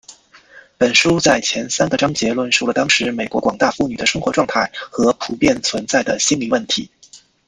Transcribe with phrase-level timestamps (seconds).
[0.79, 6.89] 本书在前三个章节论述了当时美国广大妇女的生活状态和普遍存在的心理问题。